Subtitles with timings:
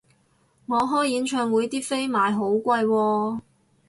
[0.65, 3.41] 我開演唱會啲飛賣好貴喎